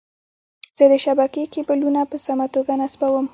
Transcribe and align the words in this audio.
زه 0.77 0.85
د 0.91 0.93
شبکې 1.05 1.43
کیبلونه 1.53 2.01
په 2.09 2.17
سمه 2.25 2.47
توګه 2.55 2.73
نصبووم. 2.81 3.25